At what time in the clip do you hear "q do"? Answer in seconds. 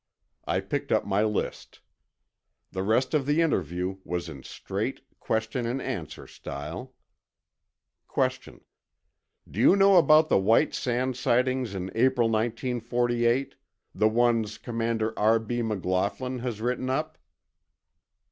8.11-9.59